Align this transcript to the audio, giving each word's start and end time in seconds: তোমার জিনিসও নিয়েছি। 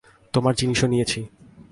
তোমার 0.33 0.53
জিনিসও 0.55 0.87
নিয়েছি। 0.87 1.19